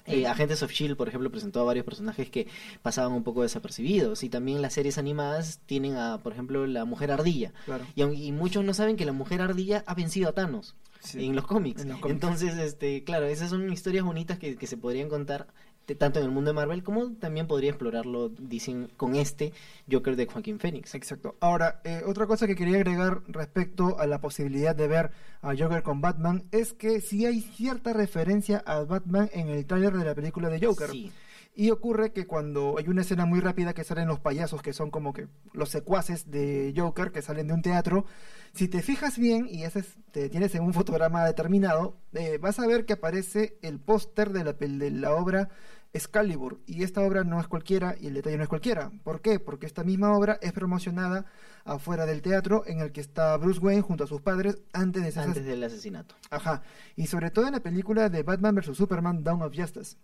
Eh, 0.05 0.27
Agentes 0.27 0.61
of 0.63 0.71
Shield, 0.71 0.97
por 0.97 1.07
ejemplo, 1.07 1.31
presentó 1.31 1.61
a 1.61 1.63
varios 1.63 1.85
personajes 1.85 2.29
que 2.29 2.47
pasaban 2.81 3.13
un 3.13 3.23
poco 3.23 3.43
desapercibidos. 3.43 4.23
Y 4.23 4.29
también 4.29 4.61
las 4.61 4.73
series 4.73 4.97
animadas 4.97 5.59
tienen 5.65 5.95
a, 5.95 6.19
por 6.21 6.33
ejemplo, 6.33 6.67
la 6.67 6.85
Mujer 6.85 7.11
Ardilla. 7.11 7.53
Claro. 7.65 7.85
Y, 7.95 8.03
y 8.03 8.31
muchos 8.31 8.65
no 8.65 8.73
saben 8.73 8.97
que 8.97 9.05
la 9.05 9.13
Mujer 9.13 9.41
Ardilla 9.41 9.83
ha 9.87 9.93
vencido 9.95 10.29
a 10.29 10.33
Thanos 10.33 10.75
Sí. 10.99 11.25
en 11.25 11.35
los 11.35 11.45
cómics. 11.45 11.81
En 11.81 11.89
los 11.89 11.99
cómics. 11.99 12.13
Entonces, 12.15 12.57
este, 12.57 13.03
claro, 13.03 13.25
esas 13.25 13.49
son 13.49 13.71
historias 13.71 14.05
bonitas 14.05 14.39
que, 14.39 14.55
que 14.55 14.67
se 14.67 14.77
podrían 14.77 15.09
contar 15.09 15.47
tanto 15.97 16.19
en 16.19 16.25
el 16.25 16.31
mundo 16.31 16.51
de 16.51 16.55
Marvel 16.55 16.83
como 16.83 17.13
también 17.13 17.47
podría 17.47 17.71
explorarlo, 17.71 18.29
dicen, 18.29 18.89
con 18.97 19.15
este 19.15 19.53
Joker 19.91 20.15
de 20.15 20.25
Joaquín 20.25 20.59
Phoenix. 20.59 20.95
Exacto. 20.95 21.35
Ahora, 21.39 21.81
eh, 21.83 22.01
otra 22.05 22.25
cosa 22.25 22.47
que 22.47 22.55
quería 22.55 22.77
agregar 22.77 23.21
respecto 23.27 23.99
a 23.99 24.07
la 24.07 24.21
posibilidad 24.21 24.75
de 24.75 24.87
ver 24.87 25.11
a 25.41 25.55
Joker 25.57 25.83
con 25.83 26.01
Batman 26.01 26.43
es 26.51 26.73
que 26.73 27.01
sí 27.01 27.25
hay 27.25 27.41
cierta 27.41 27.93
referencia 27.93 28.63
a 28.65 28.79
Batman 28.83 29.29
en 29.33 29.49
el 29.49 29.65
tráiler 29.65 29.93
de 29.93 30.05
la 30.05 30.15
película 30.15 30.49
de 30.49 30.65
Joker. 30.65 30.89
Sí. 30.89 31.11
Y 31.55 31.69
ocurre 31.69 32.11
que 32.13 32.25
cuando 32.25 32.75
hay 32.79 32.87
una 32.87 33.01
escena 33.01 33.25
muy 33.27 33.39
rápida 33.39 33.73
que 33.73 33.83
salen 33.83 34.07
los 34.07 34.19
payasos, 34.19 34.63
que 34.63 34.73
son 34.73 34.89
como 34.89 35.13
que 35.13 35.27
los 35.53 35.69
secuaces 35.69 36.31
de 36.31 36.73
Joker, 36.75 37.11
que 37.11 37.21
salen 37.21 37.47
de 37.47 37.53
un 37.53 37.61
teatro, 37.61 38.05
si 38.53 38.67
te 38.67 38.81
fijas 38.81 39.19
bien 39.19 39.47
y 39.47 39.63
ese 39.63 39.79
es- 39.79 39.97
te 40.11 40.29
tienes 40.29 40.55
en 40.55 40.63
un 40.63 40.73
fotograma 40.73 41.23
determinado, 41.25 41.95
eh, 42.13 42.39
vas 42.39 42.57
a 42.59 42.65
ver 42.65 42.85
que 42.85 42.93
aparece 42.93 43.57
el 43.61 43.79
póster 43.79 44.31
de 44.31 44.43
la, 44.43 44.57
pel- 44.57 44.79
de 44.79 44.89
la 44.91 45.13
obra 45.13 45.49
Excalibur. 45.95 46.59
Y 46.65 46.81
esta 46.81 47.01
obra 47.01 47.23
no 47.23 47.39
es 47.39 47.47
cualquiera 47.47 47.95
y 47.99 48.07
el 48.07 48.15
detalle 48.15 48.37
no 48.37 48.43
es 48.43 48.49
cualquiera. 48.49 48.91
¿Por 49.03 49.21
qué? 49.21 49.39
Porque 49.39 49.67
esta 49.67 49.83
misma 49.83 50.17
obra 50.17 50.39
es 50.41 50.51
promocionada 50.53 51.25
afuera 51.65 52.07
del 52.07 52.23
teatro 52.23 52.63
en 52.65 52.79
el 52.79 52.91
que 52.91 52.99
está 53.01 53.37
Bruce 53.37 53.59
Wayne 53.59 53.81
junto 53.83 54.05
a 54.05 54.07
sus 54.07 54.21
padres 54.21 54.57
antes 54.73 55.03
de 55.13 55.21
Antes 55.21 55.45
del 55.45 55.63
asesinato. 55.63 56.15
Ajá. 56.31 56.63
Y 56.95 57.05
sobre 57.05 57.29
todo 57.29 57.45
en 57.45 57.53
la 57.53 57.59
película 57.59 58.09
de 58.09 58.23
Batman 58.23 58.55
vs. 58.55 58.75
Superman, 58.75 59.23
Dawn 59.23 59.43
of 59.43 59.53
Justice. 59.55 59.97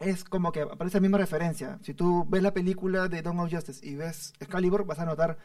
Es 0.00 0.24
como 0.24 0.50
que 0.52 0.62
aparece 0.62 0.96
la 0.98 1.02
misma 1.02 1.18
referencia. 1.18 1.78
Si 1.82 1.94
tú 1.94 2.26
ves 2.28 2.42
la 2.42 2.52
película 2.52 3.08
de 3.08 3.22
Dawn 3.22 3.38
of 3.40 3.52
Justice 3.52 3.86
y 3.86 3.94
ves 3.94 4.32
Excalibur, 4.40 4.84
vas 4.84 4.98
a 4.98 5.04
notar 5.04 5.38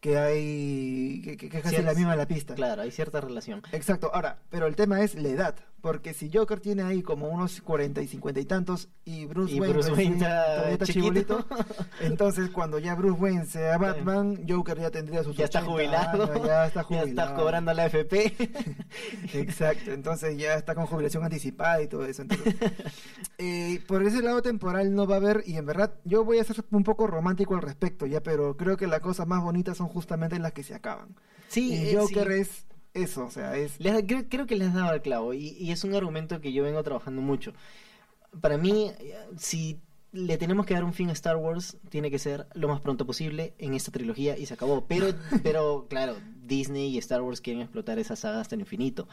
que 0.00 0.16
hay. 0.16 1.20
que, 1.22 1.36
que- 1.36 1.48
casi 1.48 1.82
la 1.82 1.92
misma 1.94 2.16
la 2.16 2.26
pista. 2.26 2.54
Claro, 2.54 2.82
hay 2.82 2.90
cierta 2.90 3.20
relación. 3.20 3.62
Exacto. 3.72 4.10
Ahora, 4.14 4.38
pero 4.50 4.66
el 4.66 4.76
tema 4.76 5.02
es 5.02 5.14
la 5.14 5.28
edad. 5.28 5.56
Porque 5.80 6.12
si 6.12 6.28
Joker 6.32 6.58
tiene 6.58 6.82
ahí 6.82 7.02
como 7.02 7.28
unos 7.28 7.60
40 7.62 8.02
y 8.02 8.08
50 8.08 8.40
y 8.40 8.44
tantos 8.44 8.88
y 9.04 9.26
Bruce 9.26 9.54
Y 9.54 9.60
Wayne, 9.60 9.72
Bruce 9.74 9.90
recién 9.90 10.12
Wayne 10.12 10.26
está 10.26 10.70
está 10.70 10.86
chiquito. 10.86 11.46
entonces 12.00 12.50
cuando 12.50 12.78
ya 12.80 12.94
Bruce 12.96 13.20
Wayne 13.20 13.46
sea. 13.46 13.78
Batman, 13.78 14.44
Joker 14.48 14.78
ya 14.78 14.90
tendría 14.90 15.22
sus 15.22 15.36
Ya 15.36 15.44
está 15.44 15.60
80 15.60 15.72
jubilado. 15.72 16.24
años, 16.32 16.46
ya 16.46 16.66
está 16.66 16.80
Ya 16.82 16.84
jubilado. 16.84 17.08
está 17.30 17.34
cobrando 17.34 17.72
la 17.74 17.86
FP. 17.86 18.36
Exacto, 19.34 19.92
entonces 19.92 20.36
ya 20.36 20.54
está 20.54 20.74
con 20.74 20.86
jubilación 20.86 21.24
anticipada 21.24 21.80
y 21.82 21.86
todo 21.88 22.04
eso. 22.06 22.22
entonces, 22.22 22.54
eh, 23.38 23.80
por 23.86 24.02
ese 24.02 24.22
lado 24.22 24.42
temporal 24.42 24.94
no 24.94 25.06
va 25.06 25.16
a 25.16 25.18
haber, 25.18 25.42
y 25.46 25.56
en 25.56 25.66
verdad 25.66 25.94
yo 26.04 26.24
voy 26.24 26.38
a 26.38 26.44
ser 26.44 26.64
un 26.70 26.84
poco 26.84 27.06
romántico 27.06 27.54
al 27.54 27.62
respecto, 27.62 28.06
ya, 28.06 28.22
pero 28.22 28.56
creo 28.56 28.76
que 28.76 28.86
las 28.86 29.00
cosas 29.00 29.26
más 29.26 29.42
bonitas 29.42 29.76
son 29.76 29.88
justamente 29.88 30.38
las 30.38 30.52
que 30.52 30.62
se 30.62 30.74
acaban. 30.74 31.14
Sí, 31.48 31.72
y 31.72 31.88
eh, 31.90 31.96
Joker 31.98 32.32
sí. 32.32 32.40
es 32.40 32.66
eso, 33.02 33.24
o 33.26 33.30
sea, 33.30 33.56
es... 33.56 33.78
Le 33.80 33.90
has- 33.90 34.02
creo, 34.06 34.28
creo 34.28 34.46
que 34.46 34.56
le 34.56 34.64
has 34.66 34.74
dado 34.74 34.88
al 34.90 35.02
clavo 35.02 35.34
y, 35.34 35.48
y 35.58 35.72
es 35.72 35.84
un 35.84 35.94
argumento 35.94 36.40
que 36.40 36.52
yo 36.52 36.64
vengo 36.64 36.82
trabajando 36.82 37.22
mucho. 37.22 37.52
Para 38.40 38.58
mí, 38.58 38.90
si 39.36 39.80
le 40.12 40.38
tenemos 40.38 40.66
que 40.66 40.74
dar 40.74 40.84
un 40.84 40.92
fin 40.94 41.08
a 41.10 41.12
Star 41.12 41.36
Wars, 41.36 41.76
tiene 41.90 42.10
que 42.10 42.18
ser 42.18 42.46
lo 42.54 42.68
más 42.68 42.80
pronto 42.80 43.06
posible 43.06 43.54
en 43.58 43.74
esta 43.74 43.90
trilogía 43.92 44.36
y 44.38 44.46
se 44.46 44.54
acabó. 44.54 44.86
Pero, 44.86 45.08
pero 45.42 45.86
claro, 45.88 46.16
Disney 46.44 46.88
y 46.94 46.98
Star 46.98 47.22
Wars 47.22 47.40
quieren 47.40 47.62
explotar 47.62 47.98
esa 47.98 48.16
saga 48.16 48.40
hasta 48.40 48.54
el 48.54 48.60
infinito. 48.62 49.08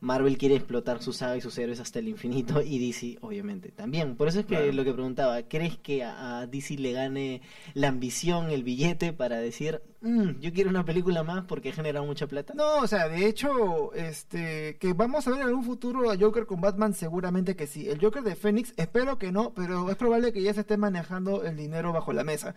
Marvel 0.00 0.38
quiere 0.38 0.56
explotar 0.56 1.02
su 1.02 1.12
saga 1.12 1.36
y 1.36 1.40
sus 1.40 1.56
héroes 1.58 1.80
hasta 1.80 1.98
el 1.98 2.08
infinito 2.08 2.60
y 2.62 2.78
DC 2.78 3.18
obviamente 3.20 3.70
también. 3.70 4.16
Por 4.16 4.28
eso 4.28 4.40
es 4.40 4.46
que 4.46 4.56
Claro. 4.56 4.72
lo 4.72 4.84
que 4.84 4.92
preguntaba, 4.92 5.42
¿crees 5.42 5.76
que 5.78 6.04
a, 6.04 6.38
a 6.40 6.46
DC 6.46 6.76
le 6.78 6.92
gane 6.92 7.42
la 7.74 7.88
ambición, 7.88 8.50
el 8.50 8.62
billete 8.62 9.12
para 9.12 9.38
decir, 9.38 9.80
"Mm, 10.00 10.40
yo 10.40 10.52
quiero 10.52 10.70
una 10.70 10.84
película 10.84 11.22
más 11.22 11.44
porque 11.46 11.70
ha 11.70 11.72
generado 11.72 12.04
mucha 12.06 12.26
plata? 12.26 12.54
No, 12.54 12.78
o 12.78 12.86
sea, 12.86 13.08
de 13.08 13.26
hecho, 13.26 13.92
este, 13.94 14.76
que 14.78 14.92
vamos 14.92 15.26
a 15.26 15.30
ver 15.30 15.40
en 15.40 15.46
algún 15.46 15.64
futuro 15.64 16.10
a 16.10 16.16
Joker 16.18 16.46
con 16.46 16.60
Batman, 16.60 16.94
seguramente 16.94 17.56
que 17.56 17.66
sí. 17.66 17.88
El 17.88 18.00
Joker 18.00 18.22
de 18.22 18.36
Phoenix, 18.36 18.72
espero 18.76 19.18
que 19.18 19.32
no, 19.32 19.52
pero 19.54 19.90
es 19.90 19.96
probable 19.96 20.32
que 20.32 20.42
ya 20.42 20.52
se 20.54 20.60
esté 20.60 20.76
manejando 20.76 21.44
el 21.44 21.56
dinero 21.56 21.92
bajo 21.92 22.12
la 22.12 22.24
mesa. 22.24 22.54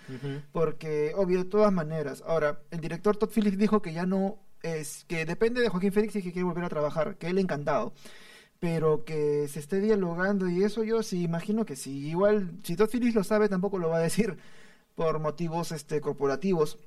Porque, 0.52 1.14
obvio, 1.16 1.40
de 1.40 1.46
todas 1.50 1.72
maneras. 1.72 2.24
Ahora, 2.26 2.60
el 2.72 2.80
director 2.80 3.18
Todd 3.18 3.30
Phillips 3.34 3.58
dijo 3.58 3.82
que 3.82 3.94
ya 3.94 4.06
no 4.06 4.38
es, 4.64 5.06
que 5.08 5.26
depende 5.26 5.62
de 5.62 5.70
Joaquín 5.70 5.92
Phoenix 5.94 6.16
y 6.16 6.22
que 6.24 6.32
quiere 6.32 6.44
volver 6.46 6.64
a 6.66 6.70
trabajar, 6.70 7.18
que 7.18 7.28
él 7.28 7.38
encantado. 7.40 7.94
Pero 8.60 9.06
que 9.06 9.48
se 9.50 9.60
esté 9.60 9.82
dialogando 9.82 10.50
y 10.50 10.64
eso 10.64 10.84
yo 10.84 11.04
sí 11.04 11.24
imagino 11.24 11.66
que 11.66 11.76
sí. 11.78 12.08
Igual, 12.10 12.52
si 12.64 12.76
Todd 12.76 12.90
Phillips 12.92 13.16
lo 13.16 13.24
sabe, 13.24 13.50
tampoco 13.50 13.80
lo 13.80 13.90
va 13.90 13.98
a 13.98 14.02
decir 14.02 14.38
por 14.96 15.20
motivos 15.20 15.72
este 15.74 16.02
corporativos. 16.02 16.80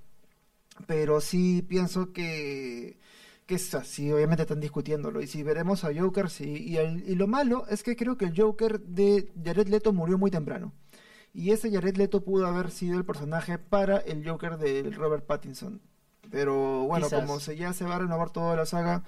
Pero 0.87 1.21
sí 1.21 1.63
pienso 1.63 2.13
que, 2.13 2.99
que 3.47 3.55
es 3.57 3.75
así, 3.75 4.11
obviamente 4.13 4.43
están 4.43 4.61
discutiéndolo. 4.61 5.21
Y 5.23 5.27
si 5.27 5.43
veremos 5.43 5.85
a 5.85 5.95
Joker, 5.95 6.31
sí. 6.31 6.45
Y, 6.67 6.77
el- 6.77 7.09
y 7.09 7.15
lo 7.15 7.27
malo 7.27 7.67
es 7.69 7.83
que 7.83 7.97
creo 7.97 8.17
que 8.17 8.25
el 8.27 8.35
Joker 8.41 8.81
de 8.81 9.31
Jared 9.45 9.69
Leto 9.69 9.93
murió 9.93 10.19
muy 10.19 10.31
temprano. 10.31 10.73
Y 11.35 11.51
ese 11.53 11.71
Jared 11.73 11.97
Leto 11.97 12.25
pudo 12.25 12.47
haber 12.47 12.71
sido 12.71 12.99
el 12.99 13.05
personaje 13.07 13.59
para 13.59 13.99
el 13.99 14.27
Joker 14.29 14.59
de 14.59 14.91
Robert 14.93 15.27
Pattinson. 15.27 15.81
Pero 16.33 16.85
bueno, 16.87 17.07
Quizás. 17.07 17.21
como 17.21 17.39
se, 17.39 17.57
ya 17.57 17.73
se 17.73 17.85
va 17.85 17.95
a 17.97 17.99
renovar 18.01 18.31
toda 18.31 18.57
la 18.57 18.67
saga, 18.67 19.05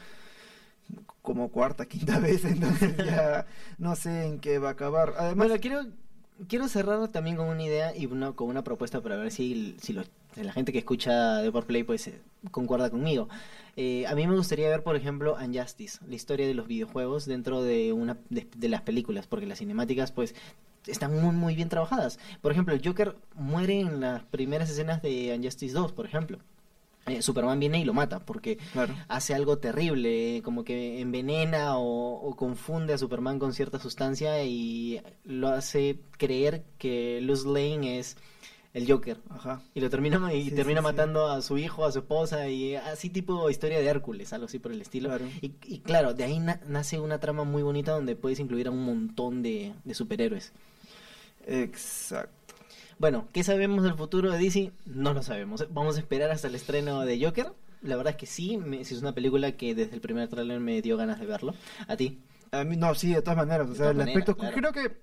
como 1.23 1.49
cuarta, 1.51 1.87
quinta 1.89 2.21
vez, 2.21 2.45
entonces 2.45 2.97
ya 2.99 3.47
no 3.79 3.97
sé 3.97 4.27
en 4.27 4.39
qué 4.41 4.59
va 4.59 4.69
a 4.69 4.73
acabar. 4.73 5.15
Además, 5.19 5.49
Bueno, 5.49 5.61
quiero, 5.61 5.87
quiero 6.49 6.69
cerrar 6.69 7.09
también 7.09 7.37
con 7.37 7.49
una 7.49 7.63
idea 7.63 7.97
y 7.97 8.07
una, 8.07 8.33
con 8.33 8.49
una 8.49 8.63
propuesta 8.63 9.01
para 9.01 9.17
ver 9.17 9.33
si, 9.33 9.75
si, 9.81 9.93
los- 9.95 10.11
la 10.37 10.53
gente 10.53 10.73
que 10.73 10.79
escucha 10.79 11.37
de 11.39 11.51
por 11.53 11.65
Play 11.65 11.85
pues 11.85 12.07
eh, 12.09 12.21
concuerda 12.51 12.91
conmigo. 12.91 13.29
Eh, 13.77 14.07
a 14.07 14.15
mí 14.15 14.27
me 14.27 14.37
gustaría 14.37 14.69
ver, 14.69 14.83
por 14.83 14.95
ejemplo, 14.97 15.37
Unjustice, 15.43 15.99
la 16.07 16.15
historia 16.15 16.47
de 16.47 16.55
los 16.55 16.67
videojuegos 16.69 17.25
dentro 17.25 17.63
de 17.63 17.93
una 17.93 18.19
de, 18.31 18.47
de 18.57 18.69
las 18.69 18.83
películas, 18.83 19.27
porque 19.27 19.47
las 19.47 19.59
cinemáticas 19.59 20.13
pues 20.13 20.35
están 20.87 21.19
muy 21.21 21.35
muy 21.35 21.55
bien 21.57 21.69
trabajadas. 21.71 22.19
Por 22.43 22.53
ejemplo, 22.53 22.75
el 22.75 22.87
Joker 22.87 23.17
muere 23.35 23.81
en 23.81 24.01
las 24.01 24.23
primeras 24.25 24.69
escenas 24.71 25.01
de 25.03 25.35
Unjustice 25.37 25.73
2, 25.75 25.93
por 25.93 26.05
ejemplo. 26.07 26.39
Eh, 27.07 27.21
Superman 27.21 27.61
viene 27.61 27.81
y 27.81 27.85
lo 27.85 27.93
mata 27.93 28.21
porque 28.21 28.57
claro. 28.73 28.95
hace 29.09 29.35
algo 29.35 29.59
terrible, 29.59 30.41
como 30.43 30.65
que 30.65 31.01
envenena 31.01 31.77
o, 31.77 32.15
o 32.15 32.35
confunde 32.35 32.95
a 32.95 32.99
Superman 32.99 33.39
con 33.39 33.53
cierta 33.53 33.79
sustancia 33.79 34.43
y 34.45 35.01
lo 35.25 35.49
hace 35.49 35.99
creer 36.17 36.65
que 36.79 37.21
Luz 37.21 37.45
Lane 37.45 37.99
es 37.99 38.17
el 38.73 38.91
Joker. 38.91 39.19
Ajá. 39.29 39.61
Y 39.75 39.81
lo 39.81 39.91
termina 39.91 40.33
y 40.33 40.49
Sí, 40.49 40.51
termina 40.57 40.81
sí, 40.81 40.87
sí. 40.87 40.93
matando 40.93 41.29
a 41.29 41.43
su 41.43 41.59
hijo, 41.59 41.85
a 41.85 41.93
su 41.93 41.99
esposa 42.01 42.49
y 42.49 42.75
así 42.75 43.11
tipo 43.11 43.49
historia 43.51 43.79
de 43.79 43.87
Hércules, 43.87 44.33
algo 44.33 44.47
así 44.47 44.59
por 44.59 44.73
el 44.73 44.81
estilo. 44.81 45.11
Claro. 45.11 45.27
Y, 45.43 45.53
y 45.67 45.79
claro, 45.81 46.15
de 46.15 46.25
ahí 46.25 46.39
na- 46.39 46.61
nace 46.67 46.99
una 46.99 47.21
trama 47.21 47.45
muy 47.45 47.63
bonita 47.63 47.93
donde 47.93 48.17
puedes 48.17 48.41
incluir 48.41 48.67
a 48.69 48.71
un 48.71 48.83
montón 48.85 49.43
de, 49.43 49.75
de 49.85 49.95
superhéroes. 49.95 50.53
Exacto. 51.47 52.44
Bueno, 52.99 53.29
¿qué 53.33 53.43
sabemos 53.43 53.83
del 53.83 53.95
futuro 53.95 54.31
de 54.31 54.39
DC? 54.39 54.73
No 54.87 55.13
lo 55.15 55.23
sabemos. 55.23 55.67
Vamos 55.71 55.97
a 55.97 56.01
esperar 56.01 56.31
hasta 56.31 56.49
el 56.49 56.55
estreno 56.55 57.01
de 57.05 57.23
Joker. 57.25 57.53
La 57.83 57.97
verdad 57.97 58.13
es 58.13 58.17
que 58.17 58.27
sí, 58.27 58.57
me- 58.57 58.85
sí 58.85 58.95
es 58.95 59.01
una 59.03 59.13
película 59.15 59.53
que 59.53 59.75
desde 59.75 59.95
el 59.95 60.01
primer 60.01 60.29
tráiler 60.29 60.61
me 60.61 60.81
dio 60.81 60.97
ganas 60.97 61.19
de 61.21 61.27
verlo. 61.27 61.55
¿A 61.89 61.97
ti? 61.97 62.21
A 62.53 62.63
mí 62.65 62.77
no, 62.77 62.95
sí, 62.95 63.13
de 63.13 63.21
todas 63.21 63.37
maneras. 63.37 63.69
O 63.69 63.75
sea, 63.75 63.91
el 63.91 64.01
aspecto. 64.01 64.37
claro. 64.37 64.55
Creo 64.57 64.73
que 64.73 64.97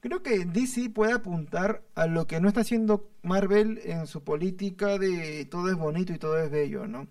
creo 0.00 0.22
que 0.22 0.44
DC 0.44 0.90
puede 0.90 1.12
apuntar 1.14 1.82
a 1.94 2.06
lo 2.06 2.26
que 2.26 2.38
no 2.40 2.48
está 2.48 2.60
haciendo 2.60 3.08
Marvel 3.22 3.80
en 3.84 4.06
su 4.06 4.22
política 4.22 4.98
de 4.98 5.46
todo 5.46 5.70
es 5.70 5.76
bonito 5.76 6.12
y 6.12 6.18
todo 6.18 6.38
es 6.38 6.50
bello, 6.50 6.86
¿no? 6.86 7.08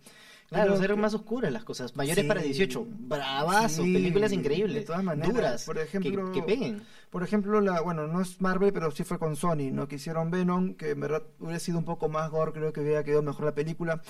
Claro, 0.50 0.78
ser 0.78 0.92
que- 0.92 0.96
más 0.96 1.14
oscuras 1.14 1.52
las 1.52 1.64
cosas. 1.66 1.96
Mayores 1.96 2.24
Sí. 2.24 2.28
para 2.28 2.42
18. 2.42 2.88
Bravazos, 2.90 3.84
Sí, 3.86 3.94
películas 3.94 4.30
de 4.30 4.36
increíbles. 4.38 4.86
todas 4.86 5.04
maneras. 5.04 5.34
Duras. 5.34 5.66
Por 5.66 5.76
que- 5.76 5.82
ejemplo, 5.84 6.32
que, 6.32 6.42
peguen. 6.44 6.82
Por 7.10 7.24
ejemplo, 7.24 7.60
la, 7.62 7.82
bueno, 7.82 8.08
no 8.08 8.22
es 8.22 8.40
Marvel, 8.42 8.72
pero 8.72 8.92
sí 8.92 9.04
fue 9.04 9.20
con 9.20 9.36
Sony, 9.36 9.72
¿no? 9.72 9.88
Que 9.88 9.96
hicieron 9.96 10.32
Venom, 10.32 10.76
que 10.76 10.92
en 10.92 11.00
verdad 11.02 11.24
hubiera 11.40 11.60
sido 11.60 11.78
un 11.80 11.86
poco 11.86 12.08
más 12.10 12.30
gore, 12.32 12.52
creo 12.54 12.72
que 12.74 12.82
hubiera 12.82 13.04
quedado 13.04 13.24
mejor 13.24 13.46
la 13.46 13.56
película. 13.56 14.02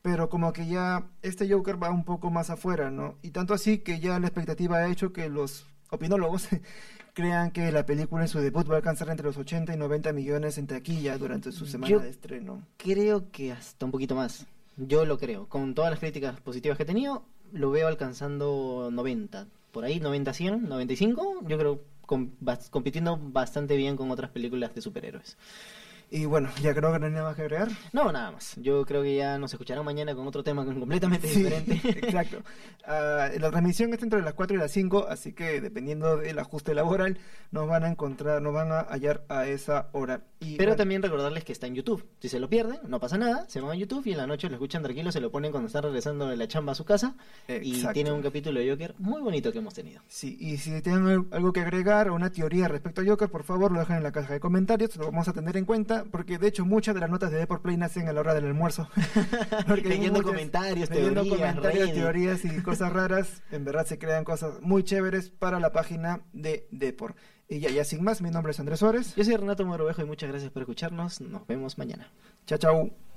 Pero 0.00 0.28
como 0.28 0.52
que 0.52 0.66
ya 0.66 1.04
este 1.22 1.50
Joker 1.50 1.80
va 1.82 1.90
un 1.90 2.04
poco 2.04 2.30
más 2.30 2.50
afuera, 2.50 2.90
¿no? 2.90 3.16
Y 3.22 3.30
tanto 3.30 3.52
así 3.54 3.78
que 3.78 4.00
ya 4.00 4.18
la 4.18 4.26
expectativa 4.26 4.78
ha 4.78 4.90
hecho 4.90 5.12
que 5.12 5.28
los 5.28 5.66
opinólogos 5.90 6.48
crean 7.14 7.50
que 7.50 7.70
la 7.70 7.84
película 7.84 8.22
en 8.22 8.28
su 8.28 8.38
debut 8.40 8.68
va 8.68 8.74
a 8.74 8.76
alcanzar 8.78 9.10
entre 9.10 9.26
los 9.26 9.36
80 9.36 9.74
y 9.74 9.76
90 9.76 10.12
millones 10.12 10.56
en 10.58 10.66
taquilla 10.66 11.18
durante 11.18 11.52
su 11.52 11.66
semana 11.66 11.90
Yo- 11.90 12.00
de 12.00 12.08
estreno. 12.08 12.62
Creo 12.78 13.30
que 13.30 13.52
hasta 13.52 13.84
un 13.84 13.92
poquito 13.92 14.14
más. 14.14 14.46
Yo 14.76 15.04
lo 15.04 15.18
creo. 15.18 15.48
Con 15.48 15.74
todas 15.74 15.90
las 15.90 16.00
críticas 16.00 16.40
positivas 16.40 16.76
que 16.76 16.84
he 16.84 16.86
tenido, 16.86 17.24
lo 17.52 17.70
veo 17.70 17.88
alcanzando 17.88 18.90
90. 18.92 19.46
Por 19.70 19.84
ahí, 19.84 20.00
90, 20.00 20.32
100, 20.32 20.68
95. 20.68 21.42
Yo 21.46 21.58
creo 21.58 21.80
compitiendo 22.70 23.18
bastante 23.18 23.76
bien 23.76 23.96
con 23.96 24.10
otras 24.10 24.30
películas 24.30 24.74
de 24.74 24.82
superhéroes. 24.82 25.36
Y 26.14 26.26
bueno, 26.26 26.50
ya 26.60 26.74
creo 26.74 26.92
que 26.92 26.98
no 26.98 27.06
hay 27.06 27.12
nada 27.12 27.24
más 27.24 27.36
que 27.36 27.42
agregar. 27.42 27.68
No, 27.94 28.12
nada 28.12 28.32
más. 28.32 28.54
Yo 28.56 28.84
creo 28.84 29.02
que 29.02 29.16
ya 29.16 29.38
nos 29.38 29.50
escucharán 29.54 29.82
mañana 29.82 30.14
con 30.14 30.26
otro 30.26 30.44
tema 30.44 30.62
completamente 30.62 31.26
Sí, 31.26 31.38
diferente. 31.42 31.80
Exacto. 32.06 32.42
Ah, 32.84 33.30
la 33.40 33.50
transmisión 33.50 33.92
está 33.94 34.04
entre 34.04 34.20
las 34.20 34.34
4 34.34 34.56
y 34.56 34.58
las 34.60 34.70
5, 34.72 35.06
así 35.08 35.32
que 35.32 35.60
dependiendo 35.62 36.18
del 36.18 36.38
ajuste 36.38 36.74
laboral, 36.74 37.16
nos 37.50 37.66
van 37.66 37.84
a 37.84 37.88
encontrar, 37.88 38.42
nos 38.42 38.52
van 38.52 38.72
a 38.72 38.80
hallar 38.80 39.24
a 39.30 39.46
esa 39.46 39.88
hora. 39.92 40.20
Y, 40.40 40.56
Pero 40.56 40.76
también 40.76 41.02
recordarles 41.02 41.44
que 41.44 41.52
está 41.52 41.66
en 41.66 41.76
YouTube. 41.76 42.04
Si 42.20 42.28
se 42.28 42.38
lo 42.40 42.50
pierden, 42.50 42.80
no 42.88 43.00
pasa 43.00 43.16
nada. 43.16 43.46
Se 43.48 43.60
van 43.62 43.70
a 43.70 43.74
YouTube 43.74 44.06
y 44.06 44.12
en 44.12 44.18
la 44.18 44.26
noche 44.26 44.48
lo 44.48 44.54
escuchan 44.56 44.82
tranquilo, 44.82 45.12
se 45.12 45.20
lo 45.20 45.30
ponen 45.30 45.50
cuando 45.50 45.68
están 45.68 45.84
regresando 45.84 46.26
de 46.28 46.36
la 46.36 46.46
chamba 46.46 46.72
a 46.72 46.74
su 46.74 46.84
casa. 46.84 47.14
Y 47.48 47.86
tienen 47.94 48.12
un 48.12 48.20
capítulo 48.22 48.60
de 48.60 48.68
Joker 48.70 48.94
muy 48.98 49.22
bonito 49.22 49.50
que 49.50 49.58
hemos 49.60 49.72
tenido. 49.72 50.02
Sí, 50.08 50.36
y 50.38 50.58
si 50.58 50.82
tienen 50.82 51.06
al- 51.06 51.26
algo 51.30 51.52
que 51.54 51.60
agregar 51.60 52.10
o 52.10 52.14
una 52.14 52.30
teoría 52.30 52.68
respecto 52.68 53.00
a 53.00 53.04
Joker, 53.06 53.30
por 53.30 53.44
favor 53.44 53.72
lo 53.72 53.78
dejen 53.80 53.96
en 53.96 54.02
la 54.02 54.12
caja 54.12 54.34
de 54.34 54.40
comentarios, 54.40 54.94
lo 54.96 55.06
vamos 55.06 55.28
a 55.28 55.32
tener 55.32 55.56
en 55.56 55.64
cuenta, 55.64 56.01
porque 56.10 56.38
de 56.38 56.48
hecho 56.48 56.64
muchas 56.64 56.94
de 56.94 57.00
las 57.00 57.10
notas 57.10 57.30
de 57.30 57.38
Deport 57.38 57.62
Play 57.62 57.76
nacen 57.76 58.08
a 58.08 58.12
la 58.12 58.20
hora 58.20 58.34
del 58.34 58.46
almuerzo. 58.46 58.88
Porque 59.66 59.88
Leyendo 59.88 60.18
muchas- 60.20 60.32
comentarios, 60.32 60.90
leyendo 60.90 61.22
teorías, 61.22 61.54
comentarios, 61.54 61.92
teorías 61.92 62.44
y 62.44 62.62
cosas 62.62 62.92
raras, 62.92 63.42
en 63.50 63.64
verdad 63.64 63.86
se 63.86 63.98
crean 63.98 64.24
cosas 64.24 64.60
muy 64.60 64.82
chéveres 64.84 65.30
para 65.30 65.60
la 65.60 65.72
página 65.72 66.22
de 66.32 66.66
Deport. 66.70 67.16
Y 67.48 67.60
ya, 67.60 67.70
ya 67.70 67.84
sin 67.84 68.02
más, 68.02 68.22
mi 68.22 68.30
nombre 68.30 68.52
es 68.52 68.60
Andrés 68.60 68.78
Suárez. 68.78 69.14
Yo 69.14 69.24
soy 69.24 69.36
Renato 69.36 69.64
Morovejo 69.66 70.00
y 70.02 70.06
muchas 70.06 70.30
gracias 70.30 70.50
por 70.50 70.62
escucharnos. 70.62 71.20
Nos 71.20 71.46
vemos 71.46 71.76
mañana. 71.78 72.10
Chao, 72.46 72.58
chao. 72.58 73.11